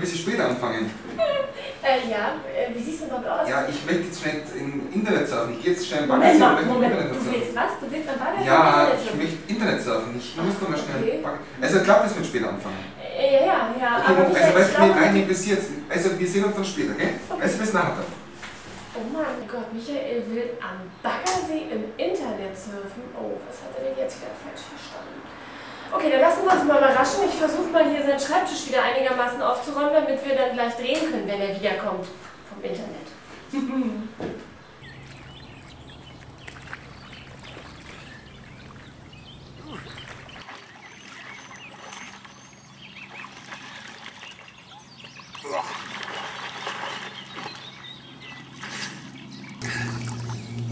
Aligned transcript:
bisschen 0.00 0.18
später 0.18 0.48
anfangen. 0.48 0.90
Äh, 1.84 2.08
ja, 2.08 2.38
äh, 2.46 2.72
wie 2.72 2.80
siehst 2.80 3.02
du 3.02 3.06
überhaupt 3.06 3.26
aus? 3.26 3.48
Ja, 3.48 3.66
ich 3.68 3.84
möchte 3.84 4.02
jetzt 4.06 4.22
schnell 4.22 4.38
im 4.54 4.86
Internet 4.94 5.26
surfen. 5.28 5.54
Ich 5.58 5.64
gehe 5.64 5.72
jetzt 5.72 5.84
schnell 5.84 6.04
im 6.04 6.08
Moment 6.10 6.38
mal, 6.38 6.62
im 6.62 6.68
Moment. 6.68 6.92
Internet 6.94 7.10
Du 7.10 7.32
willst 7.32 7.56
was? 7.56 7.70
Du 7.82 7.90
willst 7.90 8.08
am 8.08 8.18
Baggersee 8.22 8.46
Ja, 8.46 8.62
Internet 8.86 9.02
ich 9.02 9.14
möchte 9.18 9.38
Internet 9.52 9.82
surfen. 9.82 10.10
Ich 10.16 10.36
muss 10.38 10.54
doch 10.62 10.68
mal 10.68 10.78
schnell. 10.78 11.02
Okay. 11.02 11.18
Bagger- 11.26 11.42
Also 11.60 11.80
klappt 11.82 12.06
es 12.06 12.14
mit 12.14 12.26
später 12.26 12.48
anfangen. 12.54 12.78
Äh, 13.02 13.46
ja, 13.46 13.74
ja, 13.74 13.98
Okay, 13.98 14.14
aber 14.14 14.26
also 14.30 14.54
weißt 14.54 14.70
ich 14.70 14.76
du, 14.78 14.86
nein, 14.94 15.12
nee, 15.14 15.22
bis 15.26 15.42
jetzt. 15.46 15.68
Also 15.90 16.06
wir 16.16 16.28
sehen 16.28 16.44
uns 16.44 16.54
dann 16.54 16.64
später, 16.64 16.94
gell? 16.94 17.14
Also 17.40 17.58
bis 17.58 17.72
nachher 17.72 17.96
dann. 17.98 18.10
Oh 18.94 19.02
mein 19.10 19.42
Gott, 19.50 19.66
Michael 19.74 20.22
will 20.30 20.50
am 20.62 20.86
Baggersee 21.02 21.66
im 21.66 21.82
Internet 21.98 22.54
surfen. 22.54 23.10
Oh, 23.18 23.42
was 23.42 23.58
hat 23.66 23.74
er 23.74 23.90
denn 23.90 23.98
jetzt 23.98 24.22
wieder 24.22 24.30
falsch 24.38 24.70
verstanden? 24.70 25.18
Okay, 25.94 26.10
dann 26.10 26.20
lassen 26.22 26.44
wir 26.44 26.52
uns 26.52 26.64
mal 26.64 26.78
überraschen. 26.78 27.20
Ich 27.28 27.34
versuche 27.34 27.68
mal 27.70 27.84
hier 27.90 28.02
seinen 28.02 28.18
Schreibtisch 28.18 28.66
wieder 28.68 28.82
einigermaßen 28.82 29.42
aufzuräumen, 29.42 29.92
damit 29.92 30.24
wir 30.24 30.34
dann 30.34 30.54
gleich 30.54 30.74
drehen 30.74 31.10
können, 31.10 31.26
wenn 31.26 31.40
er 31.40 31.54
wiederkommt 31.54 32.06
vom 32.48 32.62
Internet. 32.62 33.12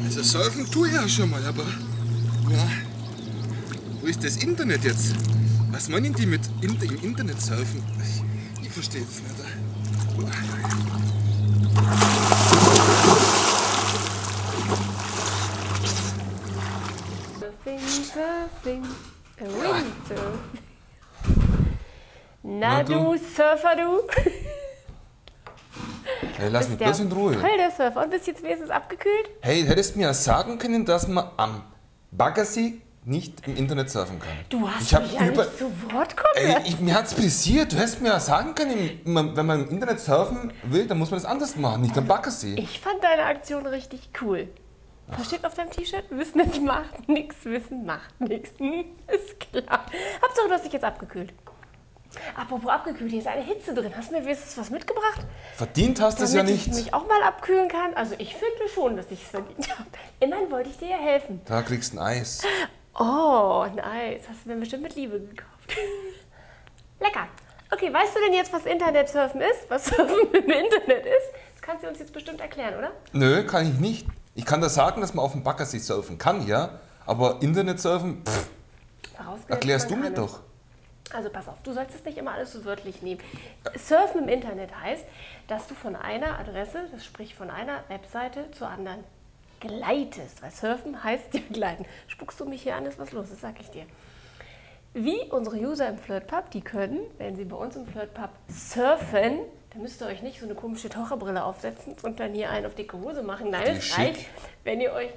Also 0.03 0.22
surfen 0.22 0.70
tue 0.70 0.89
ich 0.89 0.94
ja 0.94 1.09
schon 1.09 1.31
mal, 1.31 1.44
aber. 1.47 1.64
Ja. 2.50 2.89
Ist 4.11 4.25
das 4.25 4.39
Internet 4.39 4.83
jetzt? 4.83 5.14
Was 5.70 5.89
meinen 5.89 6.12
die 6.12 6.27
mit 6.27 6.41
in, 6.62 6.77
im 6.83 7.05
Internet 7.05 7.41
surfen? 7.41 7.80
Ich, 8.03 8.64
ich 8.64 8.70
verstehe 8.72 9.03
das 9.03 9.22
nicht. 9.22 9.36
Surfing, 17.38 17.78
surfing, 18.03 18.84
a 19.38 19.44
windsurf. 19.44 20.41
Na 22.42 22.78
Na, 22.78 22.83
du 22.83 22.92
du. 22.92 23.16
Surfer, 23.16 23.77
du. 23.77 24.31
Hey, 26.36 26.48
lass 26.48 26.69
mich 26.69 26.78
bloß 26.78 26.98
in 26.98 27.12
Ruhe. 27.12 27.38
Voll 27.38 27.56
der 27.56 27.70
Surfer. 27.70 28.03
Und 28.03 28.11
bist 28.11 28.27
jetzt 28.27 28.42
wenigstens 28.42 28.70
abgekühlt? 28.70 29.31
Hey, 29.42 29.64
hättest 29.64 29.94
mir 29.94 30.08
ja 30.08 30.14
sagen 30.14 30.58
können, 30.58 30.84
dass 30.84 31.06
man 31.06 31.31
am 31.36 31.62
Baggersee 32.11 32.81
nicht 33.05 33.47
im 33.47 33.56
Internet 33.56 33.91
surfen 33.91 34.19
kann. 34.19 34.29
Du 34.51 34.69
hast 34.69 34.93
Ich 34.93 34.98
mich 34.98 35.19
über- 35.20 35.45
nicht 35.45 35.59
zu 35.59 35.65
Wort 35.93 36.17
kommen 36.17 36.34
Ey, 36.37 36.56
ich, 36.67 36.79
mir 36.81 36.95
hat's 36.95 37.15
pressiert. 37.15 37.73
Du 37.73 37.77
hättest 37.77 38.01
mir 38.03 38.09
ja 38.09 38.20
sagen 38.20 38.55
können, 38.55 39.01
wenn 39.05 39.47
man 39.47 39.65
im 39.65 39.70
Internet 39.70 40.01
surfen 40.01 40.53
will, 40.65 40.87
dann 40.87 40.98
muss 40.98 41.11
man 41.11 41.21
das 41.21 41.28
anders 41.31 41.56
machen, 41.56 41.83
nicht 41.83 41.97
am 41.97 42.06
Baggersee. 42.06 42.55
Ich 42.56 42.78
fand 42.81 43.03
deine 43.03 43.25
Aktion 43.25 43.67
richtig 43.67 44.11
cool. 44.21 44.48
Was 45.09 45.27
steht 45.27 45.45
auf 45.45 45.55
deinem 45.55 45.71
T-Shirt? 45.71 46.05
Wissen 46.11 46.39
es 46.41 46.61
macht 46.61 47.09
nichts, 47.09 47.45
Wissen 47.45 47.84
macht 47.84 48.21
nichts. 48.21 48.51
Hm, 48.59 48.84
ist 49.09 49.41
klar. 49.41 49.84
Hauptsache, 50.23 50.47
du 50.48 50.55
hast 50.55 50.65
dich 50.67 50.73
jetzt 50.73 50.84
abgekühlt. 50.84 51.33
Apropos 52.37 52.69
abgekühlt, 52.71 53.11
hier 53.11 53.21
ist 53.21 53.27
eine 53.28 53.43
Hitze 53.43 53.73
drin. 53.73 53.93
Hast 53.97 54.11
du 54.11 54.17
mir 54.17 54.25
wenigstens 54.25 54.56
was 54.59 54.71
mitgebracht? 54.71 55.25
Verdient 55.56 56.01
hast 56.01 56.19
du 56.21 56.25
es 56.25 56.33
Damit 56.33 56.48
ja 56.51 56.55
ich 56.56 56.67
nicht. 56.69 56.77
mich 56.87 56.95
auch 56.95 57.06
mal 57.09 57.23
abkühlen 57.23 57.69
kann? 57.69 57.95
Also 57.95 58.15
ich 58.19 58.34
finde 58.34 58.69
schon, 58.73 58.97
dass 58.97 59.06
ich 59.11 59.23
es 59.23 59.28
verdient 59.31 59.69
habe. 59.78 59.89
Immerhin 60.21 60.51
wollte 60.51 60.71
ich 60.71 60.77
dir 60.78 60.89
ja 60.91 60.97
helfen. 60.98 61.41
Da 61.47 61.62
kriegst 61.62 61.93
du 61.95 61.98
ein 61.98 62.06
Eis. 62.06 62.43
Oh, 63.01 63.66
nice. 63.75 64.28
Hast 64.28 64.44
du 64.44 64.50
mir 64.50 64.56
bestimmt 64.56 64.83
mit 64.83 64.94
Liebe 64.94 65.19
gekauft. 65.19 65.75
Lecker. 67.00 67.28
Okay, 67.72 67.91
weißt 67.91 68.15
du 68.15 68.21
denn 68.21 68.34
jetzt, 68.34 68.53
was 68.53 68.66
Internetsurfen 68.66 69.41
ist? 69.41 69.71
Was 69.71 69.87
Surfen 69.87 70.34
im 70.34 70.50
Internet 70.50 71.06
ist? 71.06 71.31
Das 71.55 71.62
kannst 71.62 71.83
du 71.83 71.89
uns 71.89 71.99
jetzt 71.99 72.12
bestimmt 72.12 72.43
erklären, 72.43 72.77
oder? 72.77 72.93
Nö, 73.12 73.43
kann 73.47 73.66
ich 73.66 73.81
nicht. 73.81 74.06
Ich 74.34 74.44
kann 74.44 74.60
da 74.60 74.69
sagen, 74.69 75.00
dass 75.00 75.15
man 75.15 75.25
auf 75.25 75.33
dem 75.33 75.43
Baggersee 75.43 75.78
surfen 75.78 76.19
kann, 76.19 76.47
ja. 76.47 76.78
Aber 77.06 77.39
Internet 77.41 77.81
surfen, 77.81 78.22
pff, 78.22 78.49
erklärst 79.49 79.91
du 79.91 79.97
mir 79.97 80.10
doch. 80.10 80.41
Also 81.12 81.31
pass 81.31 81.49
auf, 81.49 81.62
du 81.62 81.72
sollst 81.72 81.94
es 81.94 82.05
nicht 82.05 82.19
immer 82.19 82.33
alles 82.33 82.53
so 82.53 82.66
wörtlich 82.66 83.00
nehmen. 83.00 83.21
Surfen 83.77 84.25
im 84.25 84.28
Internet 84.28 84.78
heißt, 84.78 85.05
dass 85.49 85.66
du 85.66 85.75
von 85.75 85.97
einer 85.97 86.39
Adresse, 86.39 86.87
das 86.93 87.05
sprich 87.05 87.34
von 87.34 87.50
einer 87.50 87.83
Webseite 87.89 88.50
zur 88.53 88.69
anderen 88.69 89.03
gleitest. 89.60 90.43
Weil 90.43 90.50
Surfen 90.50 91.03
heißt 91.03 91.34
ja 91.34 91.41
gleiten. 91.53 91.87
Spuckst 92.09 92.41
du 92.41 92.47
mich 92.47 92.62
hier 92.62 92.76
an, 92.76 92.87
ist 92.87 92.98
was 92.98 93.12
los, 93.12 93.31
das 93.31 93.41
sag 93.41 93.60
ich 93.60 93.71
dir. 93.71 93.87
Wie 94.93 95.21
unsere 95.31 95.56
User 95.56 95.88
im 95.88 95.98
FlirtPub, 95.98 96.50
die 96.50 96.62
können, 96.62 96.98
wenn 97.19 97.37
sie 97.37 97.44
bei 97.44 97.56
uns 97.56 97.76
im 97.76 97.87
FlirtPub 97.87 98.31
surfen, 98.48 99.38
dann 99.71 99.82
müsst 99.82 100.03
ihr 100.03 100.09
euch 100.09 100.22
nicht 100.22 100.41
so 100.41 100.47
eine 100.47 100.56
komische 100.56 100.88
Taucherbrille 100.88 101.44
aufsetzen 101.44 101.94
und 102.03 102.19
dann 102.19 102.34
hier 102.34 102.50
einen 102.50 102.66
auf 102.66 102.75
dicke 102.75 102.98
Hose 102.98 103.22
machen. 103.22 103.50
Nein, 103.50 103.76
es 103.76 103.97
reicht, 103.97 104.26
wenn 104.65 104.81
ihr 104.81 104.93
euch 104.93 105.10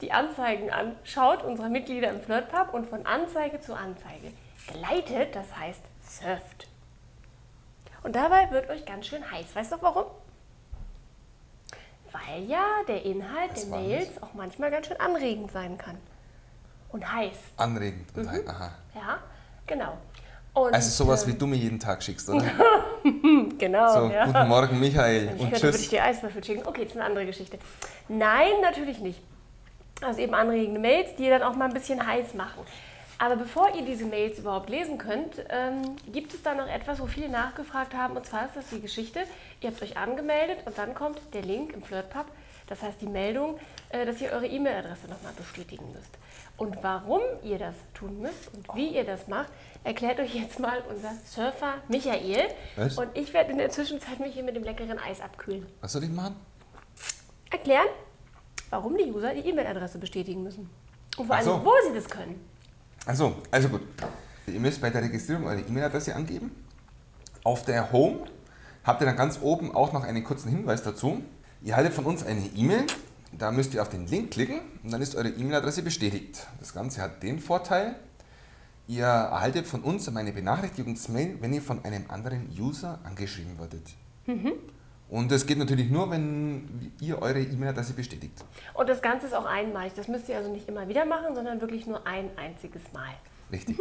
die 0.00 0.12
Anzeigen 0.12 0.70
anschaut, 0.70 1.44
unserer 1.44 1.68
Mitglieder 1.68 2.10
im 2.10 2.20
FlirtPub 2.20 2.72
und 2.72 2.86
von 2.86 3.04
Anzeige 3.04 3.60
zu 3.60 3.74
Anzeige 3.74 4.32
gleitet, 4.66 5.36
das 5.36 5.56
heißt 5.58 5.82
surft. 6.02 6.68
Und 8.02 8.16
dabei 8.16 8.50
wird 8.50 8.70
euch 8.70 8.84
ganz 8.84 9.06
schön 9.06 9.30
heiß. 9.30 9.54
Weißt 9.54 9.72
du 9.72 9.76
warum? 9.80 10.06
Weil 12.12 12.44
ja 12.44 12.64
der 12.88 13.04
Inhalt 13.04 13.52
Was 13.52 13.68
der 13.68 13.78
Mails 13.78 14.22
auch 14.22 14.34
manchmal 14.34 14.70
ganz 14.70 14.86
schön 14.86 15.00
anregend 15.00 15.50
sein 15.52 15.78
kann. 15.78 15.96
Und 16.90 17.10
heiß. 17.10 17.36
Anregend. 17.56 18.06
Und 18.16 18.28
ein- 18.28 18.46
Aha. 18.46 18.70
Ja, 18.94 19.18
genau. 19.66 19.96
Und, 20.54 20.74
Also 20.74 20.90
sowas 21.04 21.26
wie 21.26 21.30
ähm, 21.30 21.38
du 21.38 21.46
mir 21.46 21.56
jeden 21.56 21.80
Tag 21.80 22.02
schickst, 22.02 22.28
oder? 22.28 22.44
Genau, 23.58 23.92
So, 23.94 24.10
ja. 24.12 24.26
guten 24.26 24.48
Morgen 24.48 24.78
Michael 24.78 25.24
Ich 25.24 25.30
und 25.40 25.50
könnte, 25.50 25.62
würde 25.62 25.76
ich 25.76 25.82
tschüss. 25.82 25.90
dir 25.90 26.04
Eiswürfel 26.04 26.44
schicken. 26.44 26.66
Okay, 26.66 26.82
das 26.84 26.92
ist 26.92 26.96
eine 26.98 27.06
andere 27.06 27.26
Geschichte. 27.26 27.58
Nein, 28.08 28.50
natürlich 28.60 28.98
nicht. 28.98 29.20
Also 30.02 30.20
eben 30.20 30.34
anregende 30.34 30.78
Mails, 30.80 31.14
die 31.16 31.28
dann 31.28 31.42
auch 31.42 31.54
mal 31.54 31.66
ein 31.66 31.74
bisschen 31.74 32.04
heiß 32.04 32.34
machen. 32.34 32.62
Aber 33.22 33.36
bevor 33.36 33.72
ihr 33.76 33.84
diese 33.84 34.04
Mails 34.04 34.40
überhaupt 34.40 34.68
lesen 34.68 34.98
könnt, 34.98 35.36
ähm, 35.48 35.94
gibt 36.12 36.34
es 36.34 36.42
da 36.42 36.56
noch 36.56 36.66
etwas, 36.66 36.98
wo 36.98 37.06
viele 37.06 37.28
nachgefragt 37.28 37.94
haben. 37.94 38.16
Und 38.16 38.26
zwar 38.26 38.46
ist 38.46 38.56
das 38.56 38.68
die 38.70 38.80
Geschichte, 38.80 39.20
ihr 39.60 39.70
habt 39.70 39.80
euch 39.80 39.96
angemeldet 39.96 40.58
und 40.66 40.76
dann 40.76 40.92
kommt 40.92 41.20
der 41.32 41.42
Link 41.42 41.72
im 41.72 41.84
FlirtPub. 41.84 42.26
Das 42.66 42.82
heißt 42.82 43.00
die 43.00 43.06
Meldung, 43.06 43.60
äh, 43.90 44.04
dass 44.06 44.20
ihr 44.20 44.32
eure 44.32 44.48
E-Mail-Adresse 44.48 45.06
nochmal 45.06 45.32
bestätigen 45.36 45.84
müsst. 45.92 46.10
Und 46.56 46.82
warum 46.82 47.20
ihr 47.44 47.60
das 47.60 47.76
tun 47.94 48.20
müsst 48.20 48.52
und 48.54 48.66
wie 48.74 48.88
ihr 48.88 49.04
das 49.04 49.28
macht, 49.28 49.50
erklärt 49.84 50.18
euch 50.18 50.34
jetzt 50.34 50.58
mal 50.58 50.82
unser 50.90 51.12
Surfer 51.24 51.74
Michael. 51.86 52.48
Was? 52.74 52.98
Und 52.98 53.16
ich 53.16 53.32
werde 53.32 53.52
in 53.52 53.58
der 53.58 53.70
Zwischenzeit 53.70 54.18
mich 54.18 54.34
hier 54.34 54.42
mit 54.42 54.56
dem 54.56 54.64
leckeren 54.64 54.98
Eis 54.98 55.20
abkühlen. 55.20 55.64
Was 55.80 55.92
soll 55.92 56.02
ich 56.02 56.10
machen? 56.10 56.34
Erklären, 57.52 57.86
warum 58.70 58.98
die 58.98 59.12
User 59.12 59.32
die 59.32 59.48
E-Mail-Adresse 59.48 60.00
bestätigen 60.00 60.42
müssen. 60.42 60.68
Und 61.16 61.26
vor 61.26 61.36
allem, 61.36 61.44
so. 61.44 61.64
wo 61.64 61.72
sie 61.86 61.94
das 61.94 62.08
können. 62.08 62.51
Also, 63.06 63.36
also 63.50 63.68
gut. 63.68 63.82
Ihr 64.46 64.60
müsst 64.60 64.80
bei 64.80 64.90
der 64.90 65.02
Registrierung 65.02 65.46
eure 65.46 65.60
E-Mail-Adresse 65.60 66.14
angeben. 66.14 66.50
Auf 67.44 67.64
der 67.64 67.92
Home 67.92 68.26
habt 68.84 69.02
ihr 69.02 69.06
dann 69.06 69.16
ganz 69.16 69.40
oben 69.40 69.74
auch 69.74 69.92
noch 69.92 70.04
einen 70.04 70.22
kurzen 70.24 70.50
Hinweis 70.50 70.82
dazu. 70.82 71.22
Ihr 71.62 71.76
haltet 71.76 71.94
von 71.94 72.04
uns 72.04 72.24
eine 72.24 72.46
E-Mail. 72.54 72.86
Da 73.32 73.50
müsst 73.50 73.72
ihr 73.74 73.82
auf 73.82 73.88
den 73.88 74.06
Link 74.06 74.30
klicken 74.32 74.60
und 74.82 74.92
dann 74.92 75.00
ist 75.00 75.14
eure 75.14 75.30
E-Mail-Adresse 75.30 75.82
bestätigt. 75.82 76.46
Das 76.60 76.74
Ganze 76.74 77.00
hat 77.00 77.22
den 77.22 77.40
Vorteil, 77.40 77.96
ihr 78.86 79.04
erhaltet 79.06 79.66
von 79.66 79.82
uns 79.82 80.06
eine 80.08 80.32
Benachrichtigungsmail, 80.32 81.38
wenn 81.40 81.52
ihr 81.54 81.62
von 81.62 81.84
einem 81.84 82.04
anderen 82.10 82.48
User 82.58 82.98
angeschrieben 83.04 83.58
werdet. 83.58 83.86
Und 85.12 85.30
das 85.30 85.44
geht 85.44 85.58
natürlich 85.58 85.90
nur, 85.90 86.10
wenn 86.10 86.90
ihr 86.98 87.20
eure 87.20 87.38
E-Mail-Adresse 87.38 87.92
bestätigt. 87.92 88.32
Und 88.72 88.88
das 88.88 89.02
Ganze 89.02 89.26
ist 89.26 89.34
auch 89.34 89.44
einmalig. 89.44 89.92
Das 89.94 90.08
müsst 90.08 90.26
ihr 90.30 90.38
also 90.38 90.50
nicht 90.50 90.66
immer 90.70 90.88
wieder 90.88 91.04
machen, 91.04 91.34
sondern 91.34 91.60
wirklich 91.60 91.86
nur 91.86 92.06
ein 92.06 92.30
einziges 92.38 92.80
Mal. 92.94 93.12
Richtig. 93.52 93.78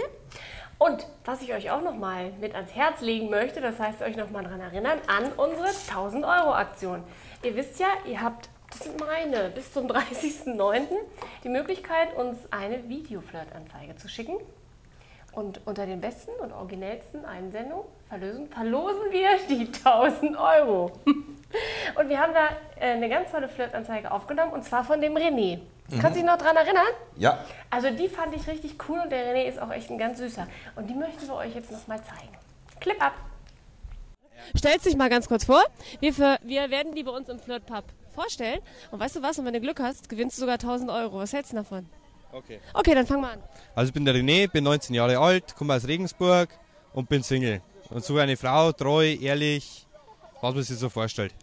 Und 0.78 1.08
was 1.24 1.42
ich 1.42 1.54
euch 1.54 1.72
auch 1.72 1.82
noch 1.82 1.96
mal 1.96 2.34
mit 2.42 2.54
ans 2.54 2.76
Herz 2.76 3.00
legen 3.00 3.30
möchte, 3.30 3.62
das 3.62 3.80
heißt 3.80 4.02
euch 4.02 4.18
noch 4.18 4.30
mal 4.30 4.44
daran 4.44 4.60
erinnern, 4.60 5.00
an 5.08 5.32
unsere 5.38 5.70
1000 5.70 6.26
Euro 6.26 6.54
Aktion. 6.54 7.02
Ihr 7.44 7.56
wisst 7.56 7.80
ja, 7.80 7.88
ihr 8.06 8.22
habt, 8.22 8.50
das 8.70 8.84
sind 8.84 9.00
meine, 9.00 9.52
bis 9.52 9.72
zum 9.72 9.88
30.09. 9.88 10.82
die 11.46 11.50
Möglichkeit, 11.50 12.14
uns 12.18 12.40
eine 12.52 12.90
Videoflirt-Anzeige 12.90 13.96
zu 13.96 14.10
schicken. 14.10 14.36
Und 15.32 15.62
unter 15.66 15.86
den 15.86 16.02
besten 16.02 16.32
und 16.42 16.52
originellsten 16.52 17.24
Einsendungen 17.26 17.86
verlosen, 18.10 18.48
verlosen 18.50 19.02
wir 19.12 19.30
die 19.50 19.68
1000 19.86 20.38
Euro. 20.38 20.92
Und 22.00 22.08
wir 22.08 22.18
haben 22.18 22.34
da 22.34 22.48
äh, 22.80 22.92
eine 22.92 23.10
ganz 23.10 23.30
tolle 23.32 23.50
Flirtanzeige 23.50 24.10
aufgenommen 24.10 24.54
und 24.54 24.64
zwar 24.64 24.86
von 24.86 25.02
dem 25.02 25.18
René. 25.18 25.60
Kannst 25.90 26.12
du 26.16 26.22
dich 26.22 26.24
noch 26.24 26.38
daran 26.38 26.56
erinnern? 26.56 26.86
Ja, 27.18 27.40
Also 27.70 27.90
die 27.90 28.08
fand 28.08 28.34
ich 28.34 28.48
richtig 28.48 28.76
cool 28.88 29.00
und 29.04 29.12
der 29.12 29.34
René 29.36 29.44
ist 29.50 29.62
auch 29.62 29.70
echt 29.70 29.90
ein 29.90 29.98
ganz 29.98 30.20
süßer. 30.20 30.48
Und 30.78 30.90
die 30.90 30.94
möchten 30.94 31.28
wir 31.28 31.36
euch 31.36 31.54
jetzt 31.54 31.70
noch 31.70 31.86
mal 31.88 32.02
zeigen. 32.02 32.32
Clip 32.80 33.04
ab. 33.04 33.14
Stellst 34.58 34.86
dich 34.86 34.96
mal 34.96 35.10
ganz 35.10 35.28
kurz 35.28 35.44
vor. 35.44 35.62
Wir, 36.00 36.14
für, 36.14 36.38
wir 36.44 36.70
werden 36.70 36.96
die 36.96 37.04
bei 37.04 37.12
uns 37.12 37.28
im 37.28 37.38
Flirtpub 37.40 37.84
vorstellen. 38.16 38.62
Und 38.92 39.02
weißt 39.02 39.18
du 39.18 39.22
was? 39.22 39.38
Und 39.38 39.46
wenn 39.46 39.54
du 39.54 39.60
Glück 39.60 39.82
hast, 39.82 40.08
gewinnst 40.08 40.38
du 40.38 40.42
sogar 40.42 40.56
1000 40.56 40.90
Euro. 40.90 41.18
Was 41.18 41.34
hältst 41.34 41.52
du 41.52 41.58
davon? 41.58 41.90
Okay. 42.34 42.60
Okay, 42.74 42.96
dann 42.96 43.06
fangen 43.06 43.22
wir 43.22 43.32
an. 43.32 43.44
Also 43.76 43.90
ich 43.90 43.94
bin 43.94 44.06
der 44.06 44.16
René, 44.16 44.50
bin 44.50 44.64
19 44.64 44.96
Jahre 44.96 45.18
alt, 45.18 45.56
komme 45.56 45.76
aus 45.76 45.88
Regensburg 45.88 46.50
und 46.94 47.10
bin 47.10 47.24
Single. 47.24 47.62
Und 47.90 48.04
so 48.04 48.18
eine 48.18 48.38
Frau, 48.38 48.72
treu, 48.72 49.18
ehrlich, 49.22 49.86
was 50.42 50.54
man 50.54 50.64
sich 50.64 50.78
so 50.78 50.90
vorstellt. 50.90 51.34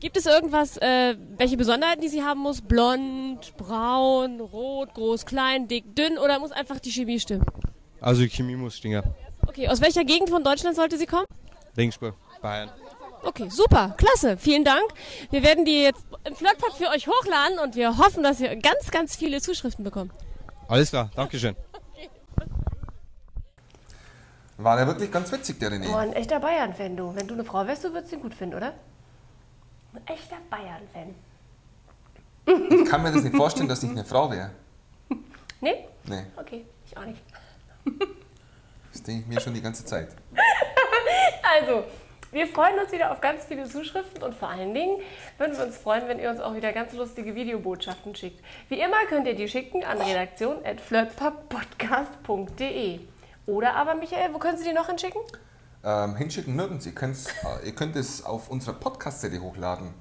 Gibt 0.00 0.16
es 0.16 0.26
irgendwas, 0.26 0.76
äh, 0.78 1.16
welche 1.36 1.56
Besonderheiten, 1.56 2.00
die 2.00 2.08
sie 2.08 2.22
haben 2.22 2.40
muss? 2.40 2.60
Blond, 2.60 3.56
braun, 3.56 4.40
rot, 4.40 4.92
groß, 4.94 5.24
klein, 5.24 5.66
dick, 5.66 5.96
dünn 5.96 6.18
oder 6.18 6.38
muss 6.38 6.52
einfach 6.52 6.78
die 6.78 6.90
Chemie 6.90 7.18
stimmen? 7.18 7.44
Also 8.00 8.22
die 8.22 8.28
Chemie 8.28 8.56
muss 8.56 8.76
stimmen. 8.76 9.02
Okay, 9.46 9.68
aus 9.68 9.80
welcher 9.80 10.04
Gegend 10.04 10.30
von 10.30 10.44
Deutschland 10.44 10.76
sollte 10.76 10.98
sie 10.98 11.06
kommen? 11.06 11.26
Ringsburg, 11.76 12.14
Bayern. 12.42 12.70
Okay, 13.24 13.48
super, 13.48 13.94
klasse, 13.96 14.36
vielen 14.36 14.64
Dank. 14.64 14.84
Wir 15.30 15.42
werden 15.42 15.64
die 15.64 15.82
jetzt 15.82 16.04
im 16.24 16.34
Flirtpad 16.36 16.72
für 16.74 16.88
euch 16.90 17.06
hochladen 17.08 17.58
und 17.58 17.74
wir 17.74 17.96
hoffen, 17.98 18.22
dass 18.22 18.40
ihr 18.40 18.54
ganz, 18.56 18.90
ganz 18.90 19.16
viele 19.16 19.40
Zuschriften 19.40 19.82
bekommt. 19.84 20.12
Alles 20.68 20.90
klar, 20.90 21.10
Dankeschön. 21.16 21.56
War 24.56 24.76
der 24.76 24.86
wirklich 24.86 25.10
ganz 25.10 25.32
witzig, 25.32 25.58
der 25.58 25.70
René. 25.72 25.88
Oh, 25.92 25.96
ein 25.96 26.12
echter 26.12 26.38
Bayern-Fan, 26.38 26.96
du. 26.96 27.14
Wenn 27.16 27.26
du 27.26 27.34
eine 27.34 27.44
Frau 27.44 27.66
wärst, 27.66 27.82
du 27.84 27.92
würdest 27.92 28.12
ihn 28.12 28.20
gut 28.20 28.34
finden, 28.34 28.54
oder? 28.56 28.72
Ein 29.94 30.06
echter 30.06 30.36
Bayern-Fan. 30.48 31.14
Ich 32.46 32.90
kann 32.90 33.02
mir 33.02 33.10
das 33.10 33.22
nicht 33.24 33.34
vorstellen, 33.34 33.68
dass 33.68 33.82
ich 33.82 33.90
eine 33.90 34.04
Frau 34.04 34.30
wäre. 34.30 34.50
Nee? 35.60 35.86
Nee, 36.06 36.24
Okay, 36.36 36.64
ich 36.86 36.96
auch 36.96 37.04
nicht. 37.04 37.20
das 38.92 39.02
denke 39.02 39.22
ich 39.22 39.26
mir 39.26 39.40
schon 39.40 39.54
die 39.54 39.62
ganze 39.62 39.84
Zeit. 39.84 40.08
Also, 41.60 41.84
wir 42.34 42.46
freuen 42.46 42.78
uns 42.78 42.92
wieder 42.92 43.10
auf 43.12 43.20
ganz 43.20 43.44
viele 43.46 43.64
Zuschriften 43.64 44.22
und 44.22 44.34
vor 44.34 44.48
allen 44.48 44.74
Dingen 44.74 45.00
würden 45.38 45.56
wir 45.56 45.64
uns 45.64 45.76
freuen, 45.78 46.06
wenn 46.08 46.18
ihr 46.18 46.28
uns 46.30 46.40
auch 46.40 46.54
wieder 46.54 46.72
ganz 46.72 46.92
lustige 46.92 47.34
Videobotschaften 47.34 48.14
schickt. 48.14 48.44
Wie 48.68 48.80
immer 48.80 49.04
könnt 49.08 49.26
ihr 49.26 49.34
die 49.34 49.48
schicken 49.48 49.82
an 49.84 50.00
redaktion.flirtpubpodcast.de. 50.00 53.00
Oder 53.46 53.74
aber, 53.74 53.94
Michael, 53.94 54.32
wo 54.34 54.38
können 54.38 54.56
Sie 54.58 54.64
die 54.64 54.72
noch 54.72 54.86
hinschicken? 54.88 55.20
Ähm, 55.84 56.16
hinschicken 56.16 56.56
nirgends. 56.56 56.86
Ihr, 56.86 56.92
äh, 56.92 57.66
ihr 57.66 57.74
könnt 57.74 57.94
es 57.96 58.24
auf 58.24 58.48
unserer 58.50 58.74
Podcast-CD 58.74 59.38
hochladen. 59.38 59.92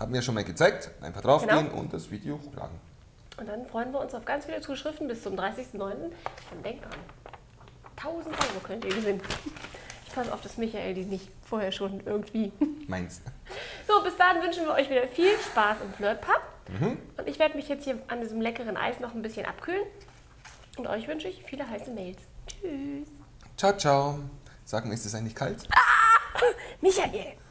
Haben 0.00 0.12
wir 0.12 0.18
ja 0.20 0.22
schon 0.22 0.34
mal 0.34 0.44
gezeigt. 0.44 0.90
Einfach 1.00 1.20
draufgehen 1.22 1.68
Genau. 1.68 1.80
und 1.80 1.92
das 1.92 2.10
Video 2.10 2.38
hochladen. 2.44 2.76
Und 3.38 3.48
dann 3.48 3.64
freuen 3.66 3.92
wir 3.92 4.00
uns 4.00 4.14
auf 4.14 4.24
ganz 4.24 4.44
viele 4.44 4.60
Zuschriften 4.60 5.08
bis 5.08 5.22
zum 5.22 5.34
30.09. 5.36 6.10
Und 6.50 6.64
denkt 6.64 6.84
dran, 6.84 6.98
1000 7.96 8.34
Euro 8.34 8.60
könnt 8.64 8.84
ihr 8.84 8.94
gewinnen. 8.94 9.20
Ich 10.12 10.16
passe 10.16 10.34
auf, 10.34 10.42
dass 10.42 10.58
Michael 10.58 10.92
die 10.92 11.06
nicht 11.06 11.26
vorher 11.42 11.72
schon 11.72 12.02
irgendwie. 12.04 12.52
Meins. 12.86 13.22
So, 13.88 14.02
bis 14.04 14.14
dahin 14.18 14.42
wünschen 14.42 14.66
wir 14.66 14.74
euch 14.74 14.90
wieder 14.90 15.08
viel 15.08 15.30
Spaß 15.38 15.78
im 15.82 15.94
Flirtpub. 15.94 16.42
Und 17.16 17.26
ich 17.26 17.38
werde 17.38 17.56
mich 17.56 17.66
jetzt 17.68 17.84
hier 17.84 17.98
an 18.08 18.20
diesem 18.20 18.42
leckeren 18.42 18.76
Eis 18.76 19.00
noch 19.00 19.14
ein 19.14 19.22
bisschen 19.22 19.46
abkühlen. 19.46 19.86
Und 20.76 20.86
euch 20.86 21.08
wünsche 21.08 21.28
ich 21.28 21.42
viele 21.44 21.66
heiße 21.66 21.90
Mails. 21.92 22.18
Tschüss. 22.46 23.08
Ciao, 23.56 23.74
ciao. 23.74 24.18
Sag 24.66 24.84
mal, 24.84 24.92
ist 24.92 25.06
es 25.06 25.14
eigentlich 25.14 25.34
kalt? 25.34 25.66
Michael! 26.82 27.41